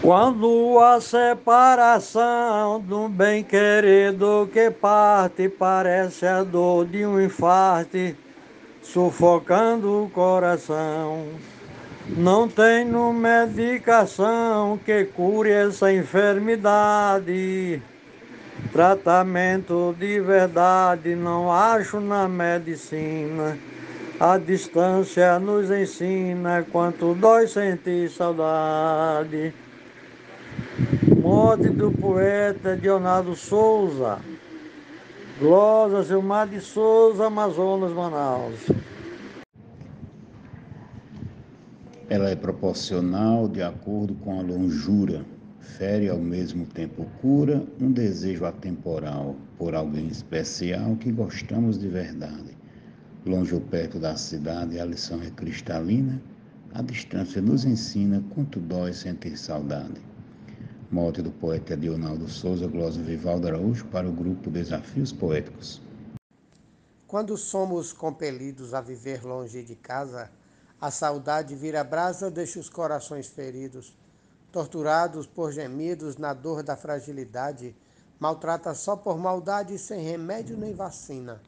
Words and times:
Quando 0.00 0.78
a 0.78 1.00
separação 1.00 2.80
do 2.80 3.08
bem 3.08 3.42
querido 3.42 4.48
que 4.52 4.70
parte 4.70 5.48
parece 5.48 6.26
a 6.26 6.42
dor 6.42 6.86
de 6.86 7.04
um 7.04 7.20
infarte 7.20 8.16
sufocando 8.82 10.04
o 10.04 10.10
coração. 10.10 11.26
Não 12.16 12.48
tenho 12.48 13.12
medicação 13.12 14.80
que 14.82 15.04
cure 15.04 15.50
essa 15.50 15.92
enfermidade. 15.92 17.82
Tratamento 18.72 19.94
de 19.98 20.20
verdade 20.20 21.14
não 21.14 21.52
acho 21.52 22.00
na 22.00 22.26
medicina. 22.26 23.58
A 24.20 24.36
distância 24.36 25.38
nos 25.38 25.70
ensina 25.70 26.64
quanto 26.72 27.14
dói 27.14 27.46
sentir 27.46 28.10
saudade. 28.10 29.54
Morte 31.22 31.68
do 31.68 31.92
poeta 31.92 32.76
Dionado 32.76 33.36
Souza. 33.36 34.18
Glosa 35.38 36.02
Gilmar 36.02 36.48
de 36.48 36.60
Souza, 36.60 37.26
Amazonas, 37.26 37.92
Manaus. 37.92 38.58
Ela 42.10 42.30
é 42.30 42.34
proporcional 42.34 43.46
de 43.46 43.62
acordo 43.62 44.16
com 44.16 44.36
a 44.36 44.42
longura, 44.42 45.24
fere 45.60 46.08
ao 46.08 46.18
mesmo 46.18 46.66
tempo 46.66 47.06
cura 47.20 47.62
um 47.80 47.92
desejo 47.92 48.44
atemporal 48.44 49.36
por 49.56 49.76
alguém 49.76 50.08
especial 50.08 50.96
que 50.96 51.12
gostamos 51.12 51.78
de 51.78 51.86
verdade. 51.86 52.57
Longe 53.28 53.54
ou 53.54 53.60
perto 53.60 53.98
da 53.98 54.16
cidade, 54.16 54.80
a 54.80 54.86
lição 54.86 55.22
é 55.22 55.28
cristalina, 55.30 56.18
a 56.72 56.80
distância 56.80 57.42
nos 57.42 57.62
ensina 57.66 58.24
quanto 58.34 58.58
dói 58.58 58.94
sentir 58.94 59.36
saudade. 59.36 60.00
Morte 60.90 61.20
do 61.20 61.30
poeta 61.30 61.76
Dionaldo 61.76 62.26
Souza, 62.26 62.66
glosa 62.66 63.02
Vivaldo 63.02 63.46
Araújo, 63.46 63.84
para 63.88 64.08
o 64.08 64.12
grupo 64.12 64.50
Desafios 64.50 65.12
Poéticos. 65.12 65.78
Quando 67.06 67.36
somos 67.36 67.92
compelidos 67.92 68.72
a 68.72 68.80
viver 68.80 69.22
longe 69.22 69.62
de 69.62 69.76
casa, 69.76 70.30
a 70.80 70.90
saudade 70.90 71.54
vira 71.54 71.84
brasa, 71.84 72.30
deixa 72.30 72.58
os 72.58 72.70
corações 72.70 73.26
feridos, 73.26 73.94
torturados 74.50 75.26
por 75.26 75.52
gemidos 75.52 76.16
na 76.16 76.32
dor 76.32 76.62
da 76.62 76.78
fragilidade, 76.78 77.76
maltrata 78.18 78.72
só 78.72 78.96
por 78.96 79.18
maldade, 79.18 79.78
sem 79.78 80.02
remédio 80.02 80.56
nem 80.56 80.72
vacina. 80.72 81.38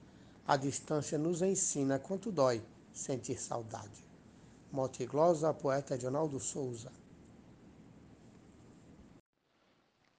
A 0.51 0.57
distância 0.57 1.17
nos 1.17 1.43
ensina 1.43 1.97
quanto 1.97 2.33
dói 2.33 2.61
sentir 2.93 3.39
saudade. 3.39 4.05
Morte 4.73 5.07
glosa, 5.07 5.55
poeta 5.55 5.97
Dionaldo 5.97 6.41
Souza. 6.41 6.91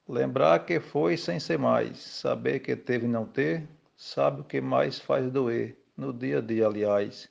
Lembrar 0.08 0.66
que 0.66 0.80
foi 0.80 1.18
sem 1.18 1.38
ser 1.38 1.60
mais, 1.60 2.00
saber 2.00 2.62
que 2.62 2.78
teve 2.78 3.10
não 3.10 3.26
ter, 3.26 3.68
sabe 3.98 4.40
o 4.40 4.46
que 4.46 4.62
mais 4.62 5.00
faz 5.00 5.30
doer, 5.30 5.78
no 5.98 6.14
dia 6.14 6.38
a 6.38 6.42
dia, 6.42 6.66
aliás. 6.66 7.30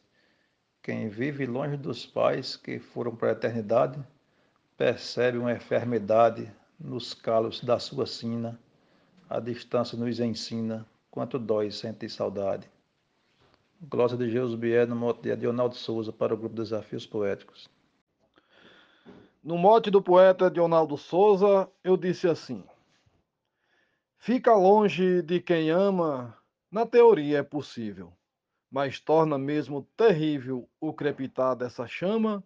Quem 0.82 1.08
vive 1.08 1.46
longe 1.46 1.78
dos 1.78 2.04
pais 2.04 2.54
que 2.54 2.78
foram 2.78 3.16
para 3.16 3.30
a 3.30 3.32
eternidade, 3.32 3.98
percebe 4.76 5.38
uma 5.38 5.54
enfermidade 5.54 6.52
nos 6.78 7.14
calos 7.14 7.62
da 7.62 7.78
sua 7.78 8.06
sina. 8.06 8.60
A 9.26 9.40
distância 9.40 9.96
nos 9.96 10.20
ensina 10.20 10.86
quanto 11.10 11.38
dói 11.38 11.70
sentir 11.70 12.10
saudade. 12.10 12.68
Glosa 13.80 14.16
de 14.16 14.30
Jesus 14.30 14.54
Bier, 14.54 14.86
no 14.86 14.94
mote 14.94 15.22
de 15.22 15.32
Adionaldo 15.32 15.74
Souza, 15.74 16.12
para 16.12 16.34
o 16.34 16.36
grupo 16.36 16.54
Desafios 16.54 17.06
Poéticos. 17.06 17.68
No 19.42 19.56
mote 19.56 19.90
do 19.90 20.02
poeta 20.02 20.50
Dionaldo 20.50 20.96
Souza, 20.96 21.68
eu 21.82 21.96
disse 21.96 22.28
assim: 22.28 22.62
Fica 24.18 24.54
longe 24.54 25.22
de 25.22 25.40
quem 25.40 25.70
ama, 25.70 26.36
na 26.70 26.84
teoria 26.84 27.38
é 27.38 27.42
possível 27.42 28.12
mas 28.70 29.00
torna 29.00 29.36
mesmo 29.36 29.82
terrível 29.96 30.68
o 30.80 30.92
crepitar 30.92 31.56
dessa 31.56 31.86
chama, 31.86 32.44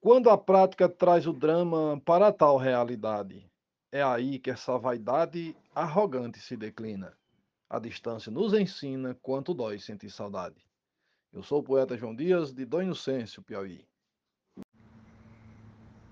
quando 0.00 0.28
a 0.28 0.36
prática 0.36 0.88
traz 0.88 1.26
o 1.26 1.32
drama 1.32 2.00
para 2.04 2.32
tal 2.32 2.56
realidade. 2.56 3.48
É 3.92 4.02
aí 4.02 4.38
que 4.38 4.50
essa 4.50 4.76
vaidade 4.76 5.56
arrogante 5.74 6.40
se 6.40 6.56
declina. 6.56 7.16
A 7.68 7.78
distância 7.80 8.30
nos 8.30 8.54
ensina 8.54 9.16
quanto 9.20 9.52
dói 9.52 9.78
sentir 9.78 10.10
saudade. 10.10 10.56
Eu 11.32 11.42
sou 11.42 11.60
o 11.60 11.62
poeta 11.62 11.96
João 11.96 12.14
Dias, 12.14 12.54
de 12.54 12.64
Dom 12.64 12.82
Inocêncio, 12.82 13.42
Piauí. 13.42 13.84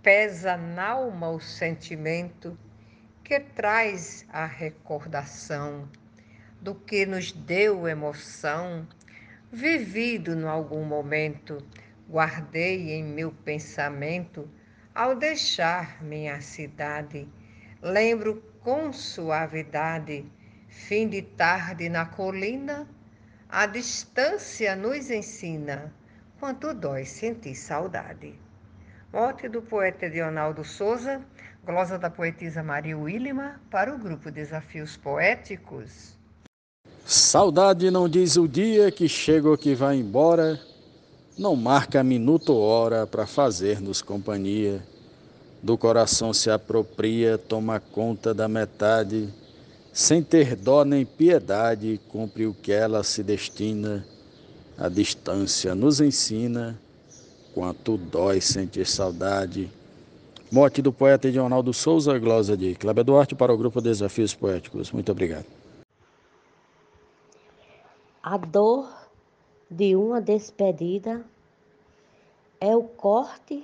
Pesa 0.03 0.57
na 0.57 0.91
alma 0.91 1.31
o 1.31 1.41
sentimento 1.41 2.59
que 3.23 3.39
traz 3.41 4.27
a 4.29 4.45
recordação 4.45 5.89
do 6.61 6.75
que 6.75 7.07
nos 7.07 7.31
deu 7.31 7.87
emoção 7.87 8.87
vivido 9.51 10.33
em 10.33 10.45
algum 10.45 10.85
momento, 10.85 11.59
guardei 12.09 12.91
em 12.93 13.05
meu 13.05 13.31
pensamento 13.31 14.51
ao 14.93 15.15
deixar 15.15 16.03
minha 16.03 16.41
cidade. 16.41 17.29
Lembro 17.81 18.43
com 18.61 18.93
suavidade, 18.93 20.25
fim 20.75 21.09
de 21.09 21.23
tarde 21.23 21.89
na 21.89 22.05
colina, 22.05 22.87
a 23.49 23.65
distância 23.65 24.75
nos 24.77 25.09
ensina 25.09 25.95
quanto 26.39 26.75
dói 26.75 27.07
sentir 27.07 27.55
saudade. 27.55 28.35
Morte 29.12 29.49
do 29.49 29.62
poeta 29.62 30.07
Leonardo 30.07 30.65
Souza, 30.65 31.23
glosa 31.65 31.97
da 31.97 32.11
poetisa 32.11 32.62
Maria 32.62 32.99
Willima, 32.99 33.61
para 33.71 33.95
o 33.95 33.99
grupo 33.99 34.31
Desafios 34.31 34.97
Poéticos. 34.97 36.19
Saudade 37.06 37.91
não 37.91 38.09
diz 38.09 38.37
o 38.37 38.49
dia 38.49 38.91
que 38.91 39.09
chega 39.09 39.49
ou 39.49 39.56
que 39.56 39.75
vai 39.75 39.97
embora, 39.97 40.61
não 41.39 41.55
marca 41.55 42.03
minuto 42.03 42.53
ou 42.53 42.62
hora 42.62 43.06
para 43.06 43.27
fazer-nos 43.27 44.03
companhia. 44.03 44.83
Do 45.62 45.79
coração 45.79 46.35
se 46.35 46.51
apropria, 46.51 47.39
toma 47.39 47.81
conta 47.81 48.35
da 48.35 48.49
metade, 48.49 49.33
sem 49.94 50.25
ter 50.25 50.56
dó 50.56 50.84
nem 50.84 51.06
piedade, 51.06 52.00
cumpre 52.09 52.47
o 52.47 52.53
que 52.53 52.72
ela 52.72 53.05
se 53.05 53.22
destina. 53.22 54.05
A 54.77 54.88
distância 54.88 55.72
nos 55.72 56.00
ensina 56.00 56.77
quanto 57.55 57.97
dói 57.97 58.41
sentir 58.41 58.84
saudade. 58.88 59.71
Morte 60.50 60.82
do 60.82 60.93
poeta 60.93 61.28
Edionaldo 61.28 61.72
Souza, 61.72 62.19
glosa 62.19 62.56
de 62.56 62.75
Cláudio 62.75 63.05
Duarte 63.05 63.34
para 63.37 63.55
o 63.55 63.56
grupo 63.56 63.81
Desafios 63.81 64.34
Poéticos. 64.34 64.91
Muito 64.91 65.12
obrigado. 65.12 65.47
A 68.21 68.37
dor 68.37 68.93
de 69.71 69.94
uma 69.94 70.21
despedida 70.21 71.25
é 72.61 72.75
o 72.75 72.82
corte 72.82 73.62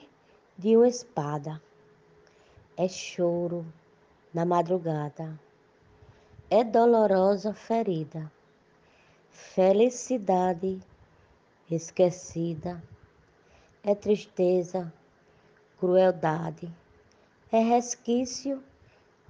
de 0.57 0.77
uma 0.77 0.87
espada, 0.87 1.61
é 2.77 2.87
choro 2.87 3.67
na 4.33 4.45
madrugada, 4.45 5.37
é 6.53 6.65
dolorosa 6.65 7.55
ferida, 7.55 8.31
felicidade 9.31 10.81
esquecida, 11.71 12.83
é 13.85 13.95
tristeza, 13.95 14.93
crueldade, 15.79 16.69
é 17.53 17.61
resquício 17.61 18.61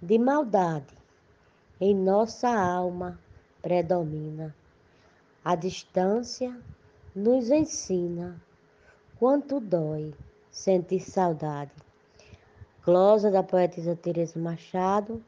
de 0.00 0.18
maldade. 0.18 0.98
Em 1.78 1.94
nossa 1.94 2.48
alma 2.48 3.18
predomina. 3.60 4.54
A 5.44 5.54
distância 5.54 6.58
nos 7.14 7.50
ensina 7.50 8.40
quanto 9.18 9.60
dói 9.60 10.14
sentir 10.50 11.00
saudade. 11.00 11.72
Glosa 12.84 13.30
da 13.30 13.42
poetisa 13.42 13.94
Teresa 13.94 14.38
Machado, 14.38 15.22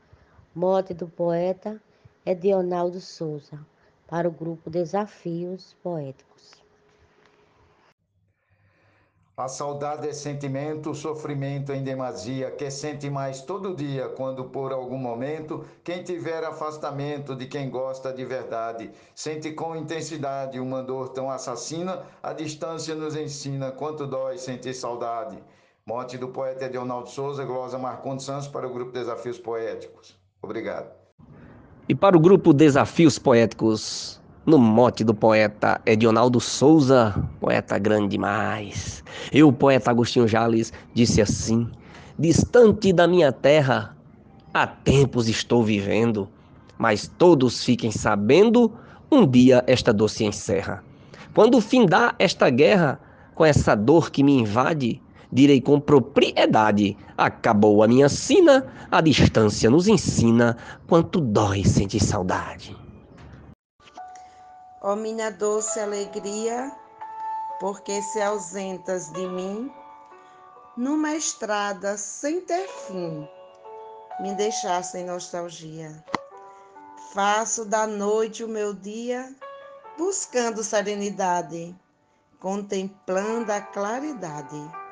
mote 0.54 0.92
do 0.92 1.08
poeta 1.08 1.80
Edionaldo 2.24 3.00
Souza, 3.00 3.58
para 4.06 4.28
o 4.28 4.30
grupo 4.30 4.70
Desafios 4.70 5.74
Poéticos. 5.82 6.62
A 9.36 9.48
saudade 9.48 10.06
é 10.06 10.12
sentimento, 10.12 10.94
sofrimento 10.94 11.72
em 11.72 11.82
demasia, 11.82 12.52
que 12.52 12.70
sente 12.70 13.10
mais 13.10 13.42
todo 13.42 13.74
dia, 13.74 14.08
quando 14.10 14.44
por 14.44 14.72
algum 14.72 14.98
momento, 14.98 15.64
quem 15.82 16.04
tiver 16.04 16.44
afastamento 16.44 17.34
de 17.34 17.46
quem 17.46 17.68
gosta 17.68 18.12
de 18.12 18.24
verdade, 18.24 18.92
sente 19.16 19.50
com 19.50 19.74
intensidade 19.74 20.60
uma 20.60 20.80
dor 20.80 21.08
tão 21.08 21.28
assassina, 21.28 22.06
a 22.22 22.32
distância 22.32 22.94
nos 22.94 23.16
ensina 23.16 23.72
quanto 23.72 24.06
dói 24.06 24.38
sentir 24.38 24.74
saudade. 24.74 25.42
Morte 25.84 26.16
do 26.16 26.28
poeta 26.28 26.66
Edionaldo 26.66 27.08
Souza, 27.08 27.44
glosa 27.44 27.78
Marcondes 27.78 28.24
Santos 28.24 28.46
para 28.46 28.68
o 28.68 28.72
grupo 28.72 28.92
Desafios 28.92 29.40
Poéticos. 29.40 30.16
Obrigado. 30.40 31.01
E 31.92 31.94
para 31.94 32.16
o 32.16 32.20
grupo 32.20 32.54
Desafios 32.54 33.18
Poéticos, 33.18 34.18
no 34.46 34.56
mote 34.56 35.04
do 35.04 35.12
poeta 35.12 35.78
Edionaldo 35.84 36.40
Souza, 36.40 37.14
poeta 37.38 37.78
grande 37.78 38.08
demais. 38.08 39.04
E 39.30 39.42
o 39.42 39.52
poeta 39.52 39.90
Agostinho 39.90 40.26
Jales 40.26 40.72
disse 40.94 41.20
assim: 41.20 41.68
distante 42.18 42.94
da 42.94 43.06
minha 43.06 43.30
terra. 43.30 43.94
Há 44.54 44.66
tempos 44.66 45.28
estou 45.28 45.62
vivendo, 45.62 46.30
mas 46.78 47.06
todos 47.06 47.62
fiquem 47.62 47.90
sabendo, 47.90 48.72
um 49.10 49.26
dia 49.26 49.62
esta 49.66 49.92
dor 49.92 50.08
se 50.08 50.24
encerra. 50.24 50.82
Quando 51.34 51.60
findar 51.60 52.14
esta 52.18 52.48
guerra, 52.48 52.98
com 53.34 53.44
essa 53.44 53.74
dor 53.74 54.10
que 54.10 54.24
me 54.24 54.38
invade, 54.38 54.98
direi 55.32 55.60
com 55.60 55.80
propriedade: 55.80 56.96
acabou 57.16 57.82
a 57.82 57.88
minha 57.88 58.08
sina, 58.08 58.70
a 58.90 59.00
distância 59.00 59.70
nos 59.70 59.88
ensina 59.88 60.58
quanto 60.86 61.20
dói 61.20 61.64
sentir 61.64 62.00
saudade. 62.00 62.76
Ó 64.82 64.92
oh, 64.92 64.96
minha 64.96 65.30
doce 65.30 65.80
alegria, 65.80 66.70
porque 67.58 68.02
se 68.02 68.20
ausentas 68.20 69.10
de 69.12 69.26
mim, 69.28 69.70
numa 70.76 71.14
estrada 71.14 71.96
sem 71.96 72.40
ter 72.42 72.68
fim, 72.68 73.26
me 74.20 74.34
deixaste 74.34 74.98
em 74.98 75.06
nostalgia. 75.06 76.04
Faço 77.14 77.64
da 77.64 77.86
noite 77.86 78.42
o 78.42 78.48
meu 78.48 78.74
dia, 78.74 79.32
buscando 79.96 80.64
serenidade, 80.64 81.74
contemplando 82.40 83.52
a 83.52 83.60
claridade 83.60 84.82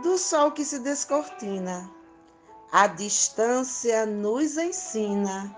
do 0.00 0.16
sol 0.16 0.50
que 0.52 0.64
se 0.64 0.78
descortina. 0.78 1.90
A 2.72 2.86
distância 2.86 4.06
nos 4.06 4.56
ensina 4.56 5.54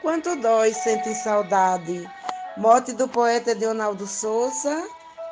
quanto 0.00 0.36
dói 0.36 0.72
sentir 0.72 1.14
saudade. 1.14 2.08
Mote 2.56 2.92
do 2.92 3.08
poeta 3.08 3.52
Leonardo 3.54 4.06
Souza, 4.06 4.86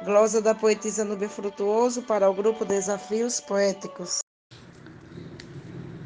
glosa 0.04 0.40
da 0.40 0.54
poetisa 0.54 1.04
Nubia 1.04 1.28
Frutuoso 1.28 2.02
para 2.02 2.28
o 2.28 2.34
grupo 2.34 2.64
Desafios 2.64 3.40
Poéticos. 3.40 4.20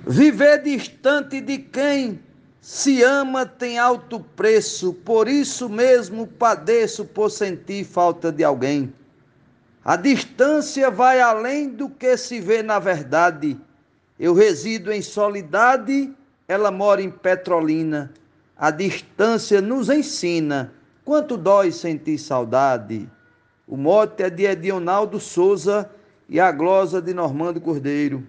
Viver 0.06 0.62
distante 0.62 1.40
de 1.40 1.58
quem 1.58 2.22
se 2.60 3.02
ama 3.02 3.46
tem 3.46 3.78
alto 3.78 4.20
preço, 4.20 4.92
por 4.92 5.28
isso 5.28 5.68
mesmo 5.68 6.26
padeço 6.26 7.04
por 7.06 7.30
sentir 7.30 7.84
falta 7.84 8.30
de 8.30 8.44
alguém. 8.44 8.92
A 9.84 9.96
distância 9.96 10.90
vai 10.90 11.20
além 11.20 11.68
do 11.68 11.90
que 11.90 12.16
se 12.16 12.40
vê 12.40 12.62
na 12.62 12.78
verdade. 12.78 13.60
Eu 14.18 14.32
resido 14.32 14.90
em 14.90 15.02
Solidade, 15.02 16.10
ela 16.48 16.70
mora 16.70 17.02
em 17.02 17.10
Petrolina. 17.10 18.10
A 18.56 18.70
distância 18.70 19.60
nos 19.60 19.90
ensina 19.90 20.72
quanto 21.04 21.36
dói 21.36 21.70
sentir 21.70 22.16
saudade. 22.16 23.06
O 23.68 23.76
mote 23.76 24.22
é 24.22 24.30
de 24.30 24.44
Edionaldo 24.44 25.20
Souza 25.20 25.90
e 26.30 26.40
a 26.40 26.50
glosa 26.50 27.02
de 27.02 27.12
Normando 27.12 27.60
Cordeiro. 27.60 28.24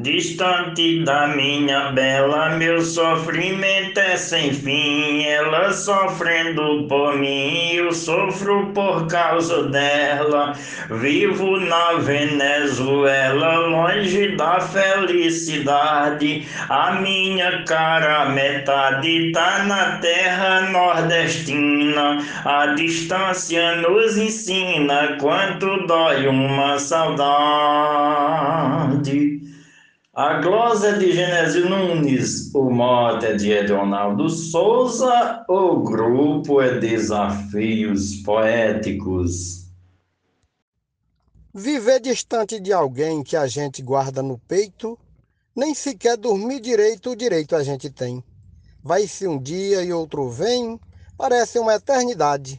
Distante 0.00 1.02
da 1.04 1.26
minha 1.28 1.90
bela, 1.92 2.50
meu 2.50 2.82
sofrimento 2.82 3.98
é 3.98 4.14
sem 4.16 4.52
fim. 4.52 5.24
Ela 5.24 5.72
sofrendo 5.72 6.86
por 6.86 7.16
mim, 7.16 7.72
eu 7.72 7.90
sofro 7.92 8.66
por 8.74 9.06
causa 9.06 9.62
dela. 9.68 10.52
Vivo 10.90 11.58
na 11.60 11.94
Venezuela, 11.94 13.56
longe 13.68 14.36
da 14.36 14.60
felicidade. 14.60 16.46
A 16.68 16.92
minha 17.00 17.64
cara 17.64 18.26
metade 18.26 19.32
tá 19.32 19.64
na 19.64 19.96
terra 19.98 20.60
nordestina. 20.72 22.22
A 22.44 22.66
distância 22.74 23.76
nos 23.76 24.18
ensina 24.18 25.16
quanto 25.18 25.86
dói 25.86 26.26
uma 26.28 26.78
saudade. 26.78 27.26
A 30.16 30.40
glosa 30.40 30.98
de 30.98 31.12
Genésio 31.12 31.68
Nunes, 31.68 32.50
o 32.54 32.70
mote 32.70 33.26
é 33.26 33.34
de 33.34 33.52
Edonaldo 33.52 34.30
Souza, 34.30 35.44
o 35.46 35.80
grupo 35.80 36.58
é 36.58 36.80
Desafios 36.80 38.22
Poéticos. 38.22 39.66
Viver 41.52 42.00
distante 42.00 42.58
de 42.58 42.72
alguém 42.72 43.22
que 43.22 43.36
a 43.36 43.46
gente 43.46 43.82
guarda 43.82 44.22
no 44.22 44.38
peito, 44.38 44.98
nem 45.54 45.74
sequer 45.74 46.16
dormir 46.16 46.60
direito, 46.60 47.10
o 47.10 47.16
direito 47.16 47.54
a 47.54 47.62
gente 47.62 47.90
tem. 47.90 48.24
Vai-se 48.82 49.28
um 49.28 49.38
dia 49.38 49.82
e 49.82 49.92
outro 49.92 50.30
vem, 50.30 50.80
parece 51.18 51.58
uma 51.58 51.74
eternidade. 51.74 52.58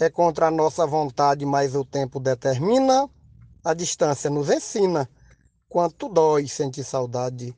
É 0.00 0.10
contra 0.10 0.48
a 0.48 0.50
nossa 0.50 0.84
vontade, 0.84 1.46
mas 1.46 1.76
o 1.76 1.84
tempo 1.84 2.18
determina, 2.18 3.08
a 3.64 3.72
distância 3.72 4.28
nos 4.28 4.50
ensina 4.50 5.08
Quanto 5.70 6.08
dói 6.08 6.48
sentir 6.48 6.82
saudade. 6.82 7.54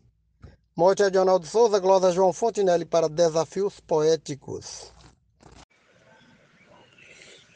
Morte 0.77 1.09
de 1.09 1.17
Ronaldo 1.17 1.47
Souza, 1.47 1.79
glosa 1.79 2.11
João 2.11 2.33
Fontinelli 2.33 2.85
para 2.85 3.09
Desafios 3.09 3.79
Poéticos. 3.79 4.93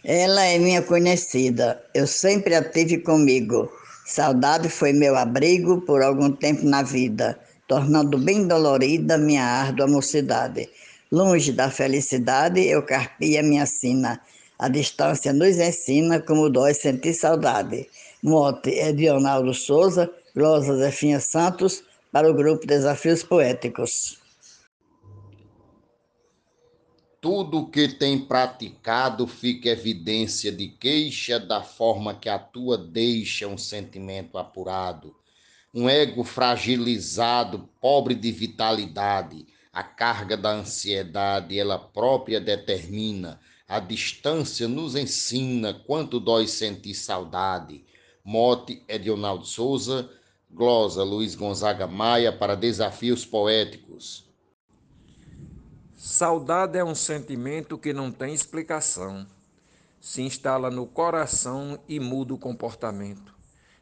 Ela 0.04 0.44
é 0.44 0.56
minha 0.56 0.80
conhecida, 0.80 1.84
eu 1.92 2.06
sempre 2.06 2.54
a 2.54 2.62
tive 2.62 2.98
comigo. 2.98 3.68
Saudade 4.06 4.68
foi 4.68 4.92
meu 4.92 5.16
abrigo 5.16 5.80
por 5.80 6.04
algum 6.04 6.30
tempo 6.30 6.64
na 6.64 6.84
vida, 6.84 7.36
tornando 7.66 8.16
bem 8.16 8.46
dolorida 8.46 9.18
minha 9.18 9.44
árdua 9.44 9.88
mocidade. 9.88 10.70
Longe 11.10 11.50
da 11.50 11.68
felicidade, 11.68 12.64
eu 12.64 12.84
carpia 12.84 13.42
minha 13.42 13.66
sina. 13.66 14.20
A 14.56 14.68
distância 14.68 15.32
nos 15.32 15.58
ensina 15.58 16.20
como 16.20 16.48
dói 16.48 16.74
sentir 16.74 17.12
saudade. 17.12 17.88
Mote 18.22 18.92
de 18.92 19.08
Ronaldo 19.08 19.52
Souza, 19.52 20.08
Glosa 20.36 20.76
Zefinha 20.76 21.20
Santos, 21.20 21.84
para 22.10 22.28
o 22.28 22.34
grupo 22.34 22.66
Desafios 22.66 23.22
Poéticos. 23.22 24.18
Tudo 27.20 27.70
que 27.70 27.86
tem 27.86 28.18
praticado 28.18 29.28
fica 29.28 29.68
evidência 29.68 30.50
de 30.50 30.66
queixa 30.66 31.38
da 31.38 31.62
forma 31.62 32.16
que 32.16 32.28
a 32.28 32.36
tua 32.36 32.76
deixa 32.76 33.46
um 33.46 33.56
sentimento 33.56 34.36
apurado. 34.36 35.14
Um 35.72 35.88
ego 35.88 36.24
fragilizado, 36.24 37.68
pobre 37.80 38.16
de 38.16 38.32
vitalidade, 38.32 39.46
a 39.72 39.84
carga 39.84 40.36
da 40.36 40.50
ansiedade 40.50 41.56
ela 41.56 41.78
própria 41.78 42.40
determina. 42.40 43.40
A 43.68 43.78
distância 43.78 44.66
nos 44.66 44.96
ensina 44.96 45.72
quanto 45.72 46.18
dói 46.18 46.48
sentir 46.48 46.94
saudade. 46.94 47.84
Mote 48.24 48.82
Edionaldo 48.88 49.44
Souza, 49.44 50.10
Glosa 50.54 51.02
Luiz 51.02 51.34
Gonzaga 51.34 51.84
Maia 51.84 52.32
para 52.32 52.54
Desafios 52.54 53.26
Poéticos. 53.26 54.24
Saudade 55.96 56.78
é 56.78 56.84
um 56.84 56.94
sentimento 56.94 57.76
que 57.76 57.92
não 57.92 58.12
tem 58.12 58.32
explicação. 58.32 59.26
Se 60.00 60.22
instala 60.22 60.70
no 60.70 60.86
coração 60.86 61.76
e 61.88 61.98
muda 61.98 62.34
o 62.34 62.38
comportamento. 62.38 63.34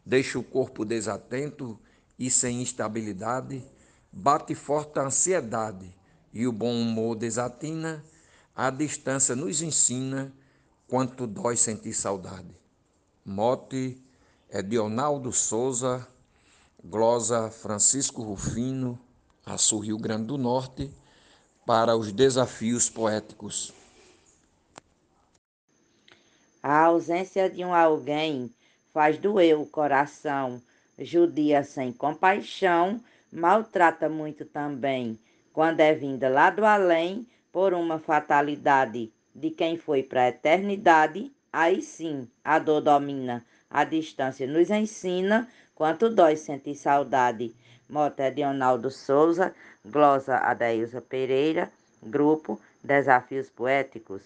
Deixa 0.02 0.38
o 0.38 0.42
corpo 0.42 0.82
desatento 0.82 1.78
e 2.18 2.30
sem 2.30 2.62
estabilidade. 2.62 3.62
Bate 4.10 4.54
forte 4.54 4.98
a 4.98 5.02
ansiedade 5.02 5.94
e 6.32 6.46
o 6.46 6.52
bom 6.52 6.72
humor 6.72 7.16
desatina. 7.16 8.02
A 8.56 8.70
distância 8.70 9.36
nos 9.36 9.60
ensina 9.60 10.32
quanto 10.88 11.26
dói 11.26 11.54
sentir 11.54 11.92
saudade. 11.92 12.56
Mote 13.22 14.02
é 14.48 14.62
Dionaldo 14.62 15.32
Souza 15.32 16.08
glosa 16.84 17.48
Francisco 17.48 18.22
Rufino, 18.22 18.98
Açu 19.46 19.78
Rio 19.78 19.96
Grande 19.98 20.26
do 20.26 20.36
Norte, 20.36 20.90
para 21.64 21.96
os 21.96 22.12
desafios 22.12 22.90
poéticos. 22.90 23.72
A 26.60 26.84
ausência 26.84 27.48
de 27.48 27.64
um 27.64 27.72
alguém 27.72 28.50
faz 28.92 29.16
doer 29.16 29.58
o 29.58 29.64
coração, 29.64 30.60
judia 30.98 31.62
sem 31.62 31.92
compaixão, 31.92 33.00
maltrata 33.32 34.08
muito 34.08 34.44
também, 34.44 35.16
quando 35.52 35.80
é 35.80 35.94
vinda 35.94 36.28
lá 36.28 36.50
do 36.50 36.64
além 36.64 37.26
por 37.52 37.74
uma 37.74 37.98
fatalidade 37.98 39.12
de 39.34 39.50
quem 39.50 39.76
foi 39.76 40.02
para 40.02 40.22
a 40.22 40.28
eternidade, 40.28 41.32
aí 41.52 41.80
sim 41.80 42.28
a 42.44 42.58
dor 42.58 42.80
domina, 42.80 43.44
a 43.70 43.84
distância 43.84 44.46
nos 44.46 44.68
ensina 44.68 45.48
Quanto 45.82 46.08
dói 46.08 46.36
sentir 46.36 46.76
saudade. 46.76 47.56
Mota 47.88 48.30
de 48.30 48.44
Ronaldo 48.44 48.88
Souza, 48.88 49.52
glosa 49.84 50.38
Adailza 50.38 51.00
Pereira, 51.00 51.72
grupo 52.00 52.60
Desafios 52.84 53.50
Poéticos. 53.50 54.22